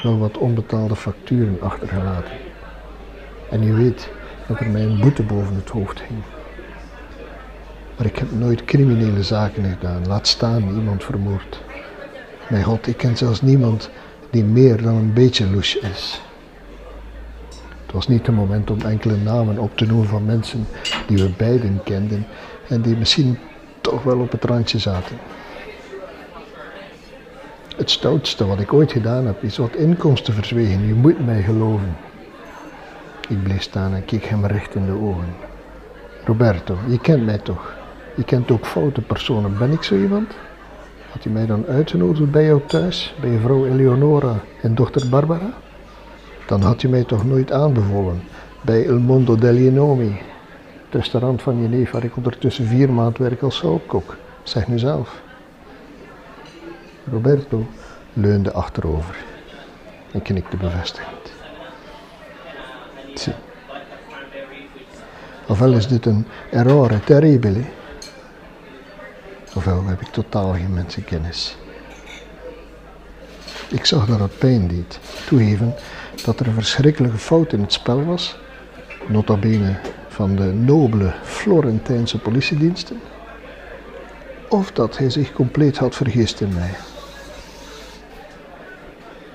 wel 0.03 0.19
wat 0.19 0.39
onbetaalde 0.39 0.97
facturen 0.97 1.61
achtergelaten. 1.61 2.33
En 3.51 3.63
u 3.63 3.73
weet 3.73 4.11
dat 4.47 4.61
er 4.61 4.71
mij 4.71 4.83
een 4.83 5.01
boete 5.01 5.23
boven 5.23 5.55
het 5.55 5.69
hoofd 5.69 6.03
hing. 6.03 6.34
Maar 7.97 8.07
ik 8.07 8.19
heb 8.19 8.33
nooit 8.33 8.65
criminele 8.65 9.23
zaken 9.23 9.65
gedaan, 9.65 10.07
laat 10.07 10.27
staan 10.27 10.69
iemand 10.77 11.05
vermoord. 11.05 11.61
Mijn 12.49 12.65
god, 12.65 12.87
ik 12.87 12.97
ken 12.97 13.17
zelfs 13.17 13.43
niemand 13.43 13.91
die 14.31 14.45
meer 14.45 14.83
dan 14.83 14.95
een 14.95 15.13
beetje 15.13 15.51
louche 15.51 15.81
is. 15.81 16.21
Het 17.83 17.93
was 17.93 18.09
niet 18.09 18.27
het 18.27 18.37
moment 18.37 18.71
om 18.71 18.81
enkele 18.81 19.17
namen 19.17 19.59
op 19.59 19.77
te 19.77 19.87
noemen 19.87 20.09
van 20.09 20.25
mensen 20.25 20.67
die 21.07 21.17
we 21.17 21.31
beiden 21.37 21.81
kenden 21.85 22.27
en 22.69 22.81
die 22.81 22.97
misschien 22.97 23.39
toch 23.81 24.03
wel 24.03 24.19
op 24.19 24.33
het 24.33 24.45
randje 24.45 24.79
zaten. 24.79 25.17
Het 27.77 27.91
stoutste 27.91 28.47
wat 28.47 28.61
ik 28.61 28.73
ooit 28.73 28.93
gedaan 28.93 29.27
heb 29.27 29.43
is 29.43 29.57
wat 29.57 29.77
inkomsten 29.77 30.35
verzwegen. 30.35 30.87
Je 30.87 30.95
moet 30.95 31.27
mij 31.27 31.43
geloven. 31.43 31.97
Ik 33.29 33.43
bleef 33.43 33.63
staan 33.63 33.95
en 33.95 34.05
keek 34.05 34.25
hem 34.25 34.47
recht 34.47 34.75
in 34.75 34.87
de 34.87 34.93
ogen. 34.93 35.35
Roberto, 36.25 36.79
je 36.89 37.01
kent 37.01 37.25
mij 37.25 37.39
toch? 37.39 37.75
Je 38.15 38.25
kent 38.25 38.51
ook 38.51 38.67
foute 38.67 39.01
personen. 39.01 39.59
Ben 39.59 39.73
ik 39.73 39.83
zo 39.83 39.95
iemand? 39.97 40.35
Had 41.11 41.23
hij 41.25 41.33
mij 41.33 41.47
dan 41.47 41.67
uitgenodigd 41.67 42.31
bij 42.31 42.45
jou 42.45 42.61
thuis, 42.67 43.15
bij 43.21 43.31
je 43.31 43.39
vrouw 43.39 43.67
Eleonora 43.67 44.35
en 44.63 44.75
dochter 44.75 45.09
Barbara? 45.09 45.53
Dan 46.47 46.63
had 46.63 46.83
hij 46.83 46.91
mij 46.91 47.05
toch 47.05 47.25
nooit 47.25 47.53
aanbevolen 47.53 48.23
bij 48.61 48.83
Il 48.83 48.99
Mondo 48.99 49.37
degli 49.37 49.71
Nomi, 49.71 50.21
het 50.85 50.95
restaurant 50.95 51.43
van 51.43 51.63
je 51.63 51.69
neef 51.69 51.91
waar 51.91 52.05
ik 52.05 52.17
ondertussen 52.17 52.67
vier 52.67 52.93
maanden 52.93 53.23
werk 53.23 53.43
als 53.43 53.57
zoukok. 53.57 54.17
Zeg 54.43 54.69
nu 54.69 54.79
zelf. 54.79 55.23
Roberto 57.11 57.67
leunde 58.13 58.53
achterover 58.53 59.17
en 60.13 60.23
knikte 60.23 60.57
bevestigend. 60.57 61.33
Zie. 63.15 63.33
Ofwel 65.49 65.73
is 65.73 65.89
dit 65.89 66.07
een 66.07 66.27
errore 66.51 67.01
terribile, 67.01 67.61
ofwel 69.55 69.85
heb 69.85 70.01
ik 70.01 70.09
totaal 70.09 70.53
geen 70.53 70.73
mensenkennis. 70.73 71.57
Ik 73.69 73.85
zag 73.85 74.07
dat 74.07 74.21
het 74.21 74.39
pijn 74.39 74.69
deed, 74.69 74.99
toegeven 75.27 75.75
dat 76.25 76.41
er 76.41 76.47
een 76.47 76.55
verschrikkelijke 76.55 77.19
fout 77.19 77.53
in 77.53 77.61
het 77.61 77.73
spel 77.73 78.05
was, 78.05 78.37
nota 79.07 79.37
bene 79.37 79.77
van 80.09 80.37
de 80.37 80.45
nobele 80.45 81.13
Florentijnse 81.23 82.19
politiediensten, 82.19 83.01
of 84.49 84.73
dat 84.73 84.99
hij 84.99 85.11
zich 85.11 85.33
compleet 85.33 85.79
had 85.79 85.95
vergist 85.95 86.41
in 86.41 86.55
mij. 86.55 86.75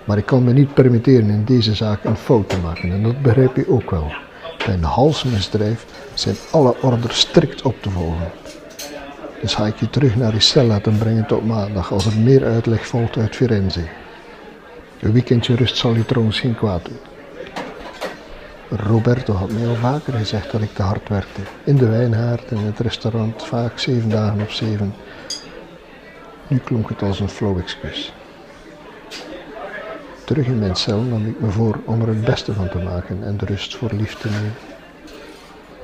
Maar 0.03 0.17
ik 0.17 0.25
kan 0.25 0.43
me 0.43 0.53
niet 0.53 0.73
permitteren 0.73 1.29
in 1.29 1.43
deze 1.45 1.75
zaak 1.75 2.03
een 2.03 2.15
fout 2.15 2.49
te 2.49 2.57
maken 2.57 2.91
en 2.91 3.03
dat 3.03 3.21
begrijp 3.21 3.55
je 3.55 3.69
ook 3.69 3.91
wel. 3.91 4.11
Bij 4.65 4.73
een 4.73 4.83
halsmisdrijf 4.83 5.85
zijn 6.13 6.35
alle 6.51 6.75
orders 6.81 7.19
strikt 7.19 7.61
op 7.61 7.81
te 7.81 7.89
volgen. 7.89 8.31
Dus 9.41 9.55
ga 9.55 9.65
ik 9.65 9.79
je 9.79 9.89
terug 9.89 10.15
naar 10.15 10.31
die 10.31 10.39
cel 10.39 10.65
laten 10.65 10.97
brengen 10.97 11.25
tot 11.25 11.45
maandag 11.45 11.91
als 11.91 12.05
er 12.05 12.17
meer 12.17 12.45
uitleg 12.45 12.87
volgt 12.87 13.17
uit 13.17 13.35
Firenze. 13.35 13.87
Een 14.99 15.11
weekendje 15.11 15.55
rust 15.55 15.77
zal 15.77 15.95
je 15.95 16.05
trouwens 16.05 16.39
geen 16.39 16.55
kwaad 16.55 16.85
doen. 16.85 16.99
Roberto 18.69 19.33
had 19.33 19.51
mij 19.51 19.67
al 19.67 19.75
vaker 19.75 20.13
gezegd 20.13 20.51
dat 20.51 20.61
ik 20.61 20.73
te 20.73 20.81
hard 20.81 21.09
werkte. 21.09 21.41
In 21.63 21.75
de 21.75 21.87
wijnhaard 21.87 22.51
en 22.51 22.57
in 22.57 22.65
het 22.65 22.79
restaurant, 22.79 23.45
vaak 23.45 23.79
zeven 23.79 24.09
dagen 24.09 24.41
op 24.41 24.49
zeven. 24.49 24.93
Nu 26.47 26.57
klonk 26.57 26.89
het 26.89 27.01
als 27.01 27.19
een 27.19 27.29
flauw 27.29 27.59
excuus. 27.59 28.13
Terug 30.23 30.45
in 30.45 30.59
mijn 30.59 30.75
cel 30.75 31.01
nam 31.01 31.27
ik 31.27 31.39
me 31.39 31.49
voor 31.49 31.79
om 31.85 32.01
er 32.01 32.07
het 32.07 32.23
beste 32.23 32.53
van 32.53 32.69
te 32.69 32.77
maken 32.77 33.23
en 33.23 33.37
de 33.37 33.45
rust 33.45 33.75
voor 33.75 33.91
lief 33.93 34.15
te 34.15 34.29
nemen. 34.29 34.53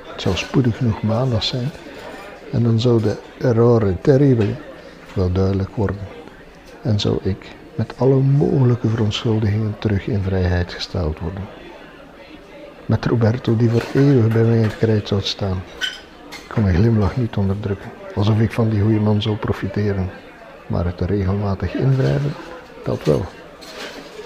Het 0.04 0.22
zou 0.22 0.36
spoedig 0.36 0.78
genoeg 0.78 1.02
maandag 1.02 1.44
zijn 1.44 1.72
en 2.56 2.64
dan 2.64 2.80
zou 2.80 3.02
de 3.02 3.16
errore 3.40 3.96
terribile 4.02 4.56
wel 5.14 5.32
duidelijk 5.32 5.76
worden. 5.76 6.08
En 6.82 7.00
zou 7.00 7.18
ik 7.22 7.56
met 7.76 7.94
alle 7.98 8.16
mogelijke 8.16 8.88
verontschuldigingen 8.88 9.76
terug 9.80 10.08
in 10.08 10.22
vrijheid 10.22 10.74
gesteld 10.74 11.20
worden. 11.20 11.44
Met 12.86 13.06
Roberto 13.06 13.56
die 13.56 13.70
voor 13.70 13.84
eeuwig 13.94 14.34
bij 14.34 14.44
mij 14.44 14.56
in 14.56 14.64
het 14.64 14.78
krijt 14.78 15.08
zou 15.08 15.22
staan. 15.22 15.64
Ik 16.30 16.46
kon 16.48 16.64
mijn 16.64 16.76
glimlach 16.76 17.18
niet 17.18 17.36
onderdrukken, 17.36 17.92
alsof 18.16 18.40
ik 18.40 18.52
van 18.52 18.70
die 18.70 18.82
goede 18.82 19.00
man 19.00 19.22
zou 19.22 19.36
profiteren. 19.36 20.10
Maar 20.68 20.86
het 20.86 21.02
regelmatig 21.02 21.74
invrijven, 21.74 22.34
dat 22.84 23.04
wel. 23.04 23.26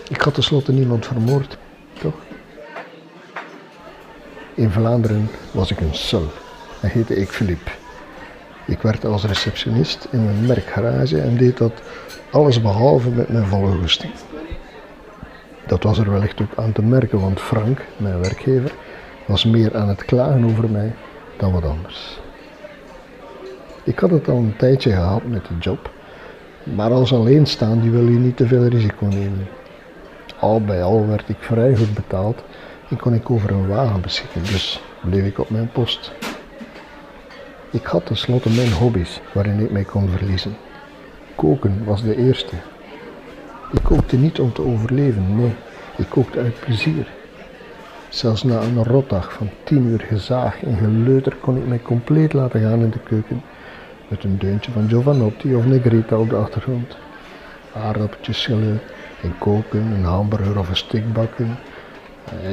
Ik 0.10 0.22
had 0.22 0.34
tenslotte 0.34 0.72
niemand 0.72 1.06
vermoord, 1.06 1.58
toch? 2.00 2.16
In 4.54 4.72
Vlaanderen 4.72 5.30
was 5.52 5.72
ik 5.72 5.80
een 5.80 5.96
sul 5.96 6.28
en 6.82 6.90
heette 6.90 7.16
ik 7.16 7.30
Philippe. 7.30 7.79
Ik 8.70 8.82
werkte 8.82 9.08
als 9.08 9.26
receptionist 9.26 10.08
in 10.12 10.20
een 10.20 10.46
merkgarage 10.46 11.22
en 11.22 11.38
deed 11.38 11.58
dat 11.58 11.72
alles 12.32 12.62
behalve 12.62 13.10
met 13.10 13.30
mijn 13.30 13.46
volle 13.46 13.72
goesting. 13.72 14.14
Dat 15.68 15.84
was 15.84 15.98
er 15.98 16.12
wellicht 16.12 16.42
ook 16.42 16.56
aan 16.56 16.72
te 16.72 16.82
merken, 16.82 17.20
want 17.20 17.40
Frank, 17.40 17.86
mijn 17.98 18.20
werkgever, 18.20 18.72
was 19.26 19.46
meer 19.46 19.78
aan 19.78 19.88
het 19.88 20.06
klagen 20.06 20.46
over 20.46 20.70
mij 20.70 20.94
dan 21.38 21.52
wat 21.52 21.66
anders. 21.66 22.20
Ik 23.84 24.00
had 24.00 24.10
het 24.10 24.30
al 24.30 24.38
een 24.38 24.56
tijdje 24.58 24.92
gehad 24.92 25.24
met 25.24 25.46
de 25.46 25.58
job, 25.60 25.92
maar 26.64 26.92
als 26.92 27.14
alleenstaande 27.14 27.90
wil 27.90 28.08
je 28.08 28.18
niet 28.18 28.38
te 28.38 28.48
veel 28.48 28.66
risico 28.66 29.06
nemen. 29.06 29.48
Al 30.40 30.62
bij 30.62 30.84
al 30.84 31.08
werd 31.08 31.30
ik 31.30 31.38
vrij 31.40 31.76
goed 31.76 31.94
betaald 31.94 32.44
en 32.90 32.98
kon 32.98 33.14
ik 33.14 33.30
over 33.30 33.52
een 33.52 33.68
wagen 33.68 34.02
beschikken, 34.02 34.42
dus 34.42 34.82
bleef 35.02 35.26
ik 35.26 35.40
op 35.40 35.50
mijn 35.50 35.72
post. 35.72 36.12
Ik 37.72 37.86
had 37.86 38.06
tenslotte 38.06 38.50
mijn 38.50 38.72
hobby's 38.72 39.22
waarin 39.34 39.60
ik 39.60 39.72
mij 39.72 39.84
kon 39.84 40.10
verliezen. 40.10 40.58
Koken 41.36 41.86
was 41.86 42.04
de 42.04 42.16
eerste. 42.16 42.56
Ik 43.72 43.84
kookte 43.84 44.18
niet 44.18 44.40
om 44.40 44.54
te 44.54 44.62
overleven, 44.62 45.36
nee, 45.36 45.54
ik 45.98 46.10
kookte 46.10 46.40
uit 46.40 46.60
plezier. 46.60 47.08
Zelfs 48.10 48.44
na 48.44 48.62
een 48.62 48.84
rotdag 48.84 49.34
van 49.34 49.50
tien 49.64 49.86
uur 49.86 50.00
gezaag 50.08 50.64
en 50.64 50.78
geleuter 50.78 51.36
kon 51.36 51.58
ik 51.58 51.68
mij 51.68 51.80
compleet 51.82 52.34
laten 52.34 52.62
gaan 52.62 52.82
in 52.82 52.90
de 52.90 53.00
keuken, 53.00 53.44
met 54.08 54.24
een 54.24 54.38
deuntje 54.38 54.72
van 54.72 54.90
Giovanotti 54.90 55.56
of 55.56 55.66
Negrita 55.66 56.18
op 56.18 56.30
de 56.30 56.36
achtergrond. 56.36 56.98
Aardappeltjes 57.74 58.42
schillen 58.42 58.82
en 59.22 59.38
koken, 59.38 59.82
een 59.82 60.04
hamburger 60.04 60.60
of 60.60 60.70
een 60.70 60.76
stick 60.76 61.14
bakken, 61.14 61.58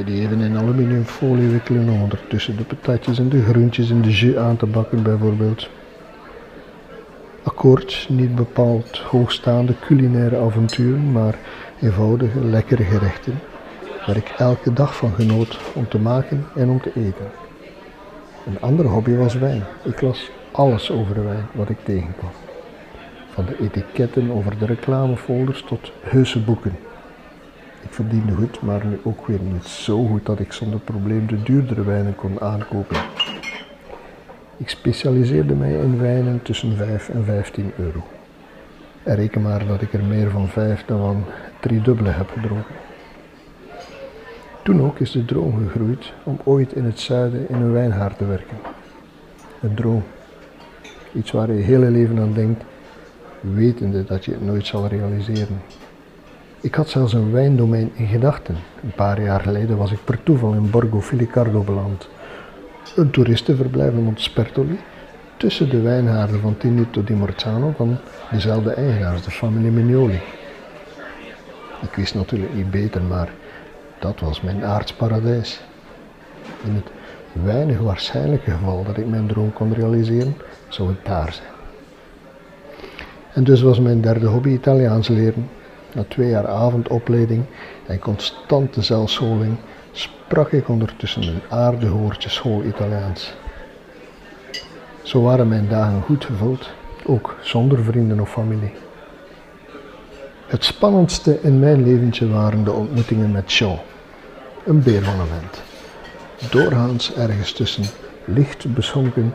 die 0.05 0.21
even 0.21 0.41
in 0.41 0.57
aluminiumfolie 0.57 1.47
wikkelen 1.47 1.89
om 1.89 2.01
ondertussen 2.01 2.57
de 2.57 2.63
patatjes 2.63 3.19
en 3.19 3.29
de 3.29 3.43
groentjes 3.43 3.89
in 3.89 4.01
de 4.01 4.11
jus 4.11 4.35
aan 4.35 4.57
te 4.57 4.65
bakken 4.65 5.03
bijvoorbeeld. 5.03 5.69
Akkoord, 7.43 8.05
niet 8.09 8.35
bepaald 8.35 8.97
hoogstaande 8.97 9.73
culinaire 9.79 10.37
avonturen, 10.37 11.11
maar 11.11 11.35
eenvoudige, 11.81 12.39
lekkere 12.39 12.83
gerechten, 12.83 13.39
waar 14.05 14.15
ik 14.15 14.33
elke 14.37 14.73
dag 14.73 14.95
van 14.95 15.11
genoot 15.11 15.59
om 15.73 15.87
te 15.87 15.99
maken 15.99 16.45
en 16.55 16.69
om 16.69 16.81
te 16.81 16.91
eten. 16.95 17.31
Een 18.45 18.61
andere 18.61 18.87
hobby 18.87 19.15
was 19.15 19.33
wijn. 19.33 19.63
Ik 19.83 20.01
las 20.01 20.31
alles 20.51 20.91
over 20.91 21.23
wijn 21.25 21.45
wat 21.51 21.69
ik 21.69 21.77
tegenkwam. 21.83 22.31
Van 23.29 23.45
de 23.45 23.57
etiketten 23.61 24.31
over 24.31 24.57
de 24.57 24.65
reclamefolders 24.65 25.63
tot 25.67 25.91
heuse 26.01 26.39
boeken. 26.39 26.75
Ik 27.87 27.93
verdiende 27.93 28.33
goed, 28.33 28.61
maar 28.61 28.85
nu 28.85 28.99
ook 29.03 29.27
weer 29.27 29.39
niet 29.39 29.65
zo 29.65 30.05
goed 30.05 30.25
dat 30.25 30.39
ik 30.39 30.53
zonder 30.53 30.79
probleem 30.79 31.27
de 31.27 31.43
duurdere 31.43 31.83
wijnen 31.83 32.15
kon 32.15 32.41
aankopen. 32.41 32.97
Ik 34.57 34.69
specialiseerde 34.69 35.55
mij 35.55 35.73
in 35.73 35.99
wijnen 35.99 36.41
tussen 36.41 36.77
5 36.77 37.09
en 37.09 37.25
15 37.25 37.71
euro. 37.77 38.03
En 39.03 39.15
reken 39.15 39.41
maar 39.41 39.65
dat 39.65 39.81
ik 39.81 39.93
er 39.93 40.03
meer 40.03 40.29
van 40.29 40.47
5 40.47 40.85
dan 40.85 40.99
van 40.99 41.23
drie 41.59 41.81
dubbele 41.81 42.09
heb 42.09 42.29
gedronken. 42.29 42.75
Toen 44.63 44.81
ook 44.81 44.99
is 44.99 45.11
de 45.11 45.25
droom 45.25 45.57
gegroeid 45.57 46.13
om 46.23 46.39
ooit 46.43 46.73
in 46.73 46.85
het 46.85 46.99
zuiden 46.99 47.49
in 47.49 47.55
een 47.55 47.71
wijnhaard 47.71 48.17
te 48.17 48.25
werken. 48.25 48.57
Een 49.61 49.73
droom. 49.73 50.03
Iets 51.13 51.31
waar 51.31 51.51
je 51.51 51.61
hele 51.61 51.89
leven 51.89 52.19
aan 52.19 52.33
denkt, 52.33 52.63
wetende 53.39 54.03
dat 54.03 54.25
je 54.25 54.31
het 54.31 54.45
nooit 54.45 54.65
zal 54.65 54.87
realiseren. 54.87 55.61
Ik 56.67 56.75
had 56.75 56.89
zelfs 56.89 57.13
een 57.13 57.31
wijndomein 57.31 57.91
in 57.93 58.07
gedachten. 58.07 58.55
Een 58.83 58.91
paar 58.95 59.21
jaar 59.21 59.41
geleden 59.41 59.77
was 59.77 59.91
ik 59.91 60.03
per 60.03 60.23
toeval 60.23 60.53
in 60.53 60.69
Borgo 60.69 61.01
Filicardo 61.01 61.61
beland. 61.61 62.09
Een 62.95 63.09
toeristenverblijf 63.09 63.91
in 63.93 64.03
Montespertoli, 64.03 64.79
tussen 65.37 65.69
de 65.69 65.81
wijnhaarden 65.81 66.39
van 66.39 66.57
Tinito 66.57 67.03
di 67.03 67.13
Morzano 67.13 67.73
van 67.77 67.97
dezelfde 68.31 68.71
eigenaars, 68.71 69.21
de 69.21 69.31
familie 69.31 69.71
Mignoli. 69.71 70.19
Ik 71.81 71.95
wist 71.95 72.15
natuurlijk 72.15 72.53
niet 72.53 72.71
beter, 72.71 73.01
maar 73.01 73.29
dat 73.99 74.19
was 74.19 74.41
mijn 74.41 74.63
aardsparadijs. 74.63 75.61
In 76.63 76.75
het 76.75 76.89
weinig 77.45 77.79
waarschijnlijke 77.79 78.51
geval 78.51 78.83
dat 78.83 78.97
ik 78.97 79.07
mijn 79.07 79.27
droom 79.27 79.53
kon 79.53 79.73
realiseren, 79.73 80.35
zou 80.67 80.89
het 80.89 81.05
daar 81.05 81.33
zijn. 81.33 81.55
En 83.33 83.43
dus 83.43 83.61
was 83.61 83.79
mijn 83.79 84.01
derde 84.01 84.27
hobby 84.27 84.49
Italiaans 84.49 85.07
leren. 85.07 85.49
Na 85.93 86.03
twee 86.07 86.29
jaar 86.29 86.47
avondopleiding 86.47 87.45
en 87.85 87.99
constante 87.99 88.81
zelfscholing 88.81 89.57
sprak 89.91 90.51
ik 90.51 90.69
ondertussen 90.69 91.21
een 91.21 91.41
aardig 91.49 91.91
woordje 91.91 92.29
school 92.29 92.63
Italiaans. 92.63 93.33
Zo 95.01 95.21
waren 95.21 95.47
mijn 95.47 95.67
dagen 95.67 96.01
goed 96.01 96.25
gevuld, 96.25 96.69
ook 97.05 97.35
zonder 97.41 97.83
vrienden 97.83 98.19
of 98.19 98.31
familie. 98.31 98.71
Het 100.47 100.63
spannendste 100.63 101.39
in 101.41 101.59
mijn 101.59 101.83
leventje 101.83 102.29
waren 102.29 102.63
de 102.63 102.71
ontmoetingen 102.71 103.31
met 103.31 103.53
Jean, 103.53 103.79
een 104.65 104.83
beer 104.83 105.03
van. 105.03 105.15
Doorgaans 106.49 107.13
ergens 107.13 107.51
tussen, 107.51 107.83
licht 108.25 108.73
beschonken 108.73 109.33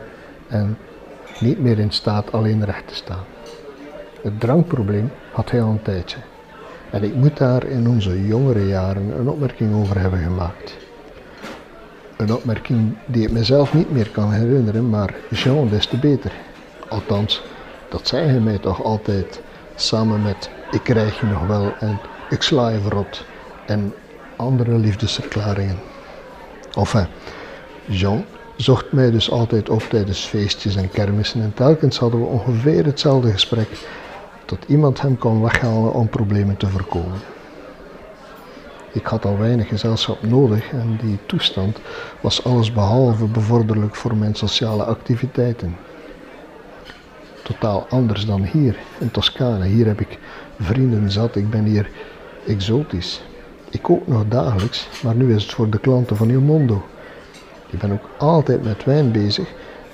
en 0.48 0.78
niet 1.40 1.58
meer 1.58 1.78
in 1.78 1.90
staat 1.90 2.32
alleen 2.32 2.64
recht 2.64 2.88
te 2.88 2.94
staan. 2.94 3.24
Het 4.22 4.40
drankprobleem 4.40 5.10
had 5.32 5.50
hij 5.50 5.62
al 5.62 5.70
een 5.70 5.82
tijdje. 5.82 6.16
En 6.92 7.02
ik 7.02 7.14
moet 7.14 7.36
daar 7.36 7.66
in 7.66 7.88
onze 7.88 8.26
jongere 8.26 8.66
jaren 8.66 9.18
een 9.18 9.28
opmerking 9.28 9.74
over 9.74 10.00
hebben 10.00 10.18
gemaakt. 10.18 10.76
Een 12.16 12.34
opmerking 12.34 12.94
die 13.06 13.22
ik 13.22 13.30
mezelf 13.30 13.74
niet 13.74 13.90
meer 13.92 14.10
kan 14.10 14.32
herinneren, 14.32 14.90
maar 14.90 15.14
Jean 15.30 15.68
des 15.68 15.86
te 15.86 15.96
beter. 15.96 16.32
Althans, 16.88 17.42
dat 17.88 18.08
zei 18.08 18.28
hij 18.28 18.40
mij 18.40 18.58
toch 18.58 18.84
altijd 18.84 19.40
samen 19.74 20.22
met 20.22 20.50
ik 20.70 20.82
krijg 20.82 21.20
je 21.20 21.26
nog 21.26 21.46
wel 21.46 21.72
en 21.78 21.98
ik 22.30 22.42
sla 22.42 22.68
je 22.68 22.80
verrot 22.80 23.24
en 23.66 23.92
andere 24.36 24.78
liefdesverklaringen. 24.78 25.78
Enfin, 26.74 27.06
Jean 27.84 28.24
zocht 28.56 28.92
mij 28.92 29.10
dus 29.10 29.30
altijd 29.30 29.68
op 29.68 29.82
tijdens 29.82 30.20
feestjes 30.20 30.76
en 30.76 30.90
kermissen 30.90 31.42
en 31.42 31.54
telkens 31.54 31.98
hadden 31.98 32.20
we 32.20 32.26
ongeveer 32.26 32.84
hetzelfde 32.84 33.32
gesprek 33.32 33.68
tot 34.52 34.64
iemand 34.68 35.00
hem 35.00 35.18
kon 35.18 35.42
weghalen 35.42 35.92
om 35.92 36.08
problemen 36.08 36.56
te 36.56 36.68
voorkomen. 36.68 37.18
Ik 38.92 39.06
had 39.06 39.24
al 39.24 39.38
weinig 39.38 39.68
gezelschap 39.68 40.22
nodig 40.22 40.72
en 40.72 40.98
die 41.02 41.18
toestand 41.26 41.78
was 42.20 42.44
allesbehalve 42.44 43.24
bevorderlijk 43.24 43.94
voor 43.94 44.16
mijn 44.16 44.34
sociale 44.34 44.84
activiteiten. 44.84 45.76
Totaal 47.42 47.86
anders 47.88 48.26
dan 48.26 48.42
hier 48.42 48.76
in 48.98 49.10
Toscane. 49.10 49.64
Hier 49.64 49.86
heb 49.86 50.00
ik 50.00 50.18
vrienden 50.60 51.10
zat, 51.10 51.36
ik 51.36 51.50
ben 51.50 51.64
hier 51.64 51.90
exotisch. 52.46 53.22
Ik 53.70 53.82
kook 53.82 54.06
nog 54.06 54.24
dagelijks, 54.28 54.88
maar 55.02 55.14
nu 55.14 55.34
is 55.34 55.42
het 55.42 55.52
voor 55.52 55.70
de 55.70 55.78
klanten 55.78 56.16
van 56.16 56.30
Il 56.30 56.40
Mondo. 56.40 56.84
Ik 57.70 57.78
ben 57.78 57.92
ook 57.92 58.08
altijd 58.18 58.62
met 58.64 58.84
wijn 58.84 59.12
bezig, 59.12 59.48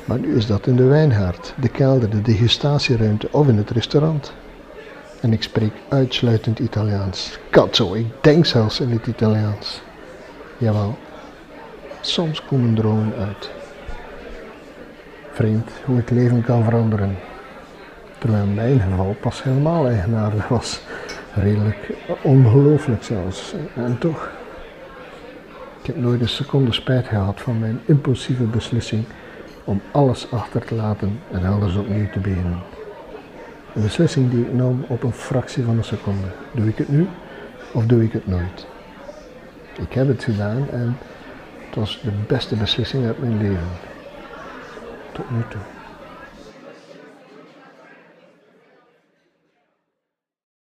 maar 0.04 0.18
nu 0.18 0.36
is 0.36 0.46
dat 0.46 0.66
in 0.66 0.76
de 0.76 0.84
wijngaard, 0.84 1.54
de 1.60 1.68
kelder, 1.68 2.10
de 2.10 2.22
degustatieruimte 2.22 3.28
of 3.30 3.48
in 3.48 3.56
het 3.56 3.70
restaurant. 3.70 4.32
En 5.20 5.32
ik 5.32 5.42
spreek 5.42 5.72
uitsluitend 5.88 6.58
Italiaans. 6.58 7.38
Cazzo, 7.50 7.94
ik 7.94 8.06
denk 8.20 8.46
zelfs 8.46 8.80
in 8.80 8.90
het 8.90 9.06
Italiaans. 9.06 9.80
Jawel, 10.58 10.98
soms 12.00 12.44
komen 12.44 12.74
dromen 12.74 13.14
uit. 13.18 13.50
Vreemd 15.32 15.70
hoe 15.84 15.96
het 15.96 16.10
leven 16.10 16.42
kan 16.42 16.64
veranderen. 16.64 17.16
Terwijl 18.18 18.46
mijn 18.46 18.80
geval 18.80 19.16
pas 19.20 19.42
helemaal 19.42 19.88
eigenaardig 19.88 20.48
was. 20.48 20.80
Redelijk 21.34 21.92
ongelooflijk 22.22 23.02
zelfs. 23.02 23.54
En 23.74 23.98
toch. 23.98 24.30
Ik 25.80 25.86
heb 25.86 25.96
nooit 25.96 26.20
een 26.20 26.28
seconde 26.28 26.72
spijt 26.72 27.06
gehad 27.06 27.40
van 27.40 27.58
mijn 27.58 27.80
impulsieve 27.84 28.44
beslissing 28.44 29.04
om 29.64 29.80
alles 29.92 30.30
achter 30.30 30.64
te 30.64 30.74
laten 30.74 31.20
en 31.30 31.44
alles 31.44 31.76
opnieuw 31.76 32.10
te 32.12 32.18
beginnen. 32.18 32.77
Een 33.78 33.84
beslissing 33.84 34.30
die 34.30 34.40
ik 34.40 34.52
nam 34.52 34.84
op 34.88 35.02
een 35.02 35.12
fractie 35.12 35.64
van 35.64 35.76
een 35.76 35.84
seconde. 35.84 36.26
Doe 36.52 36.68
ik 36.68 36.78
het 36.78 36.88
nu 36.88 37.08
of 37.72 37.86
doe 37.86 38.02
ik 38.02 38.12
het 38.12 38.26
nooit? 38.26 38.66
Ik 39.80 39.92
heb 39.92 40.08
het 40.08 40.24
gedaan 40.24 40.70
en 40.70 40.98
het 41.66 41.74
was 41.74 42.00
de 42.02 42.10
beste 42.26 42.56
beslissing 42.56 43.06
uit 43.06 43.18
mijn 43.18 43.38
leven. 43.38 43.68
Tot 45.12 45.30
nu 45.30 45.42
toe. 45.48 45.77